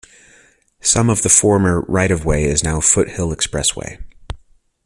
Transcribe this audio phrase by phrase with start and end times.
[0.81, 3.99] Some of the former right-of-way is now Foothill Expressway.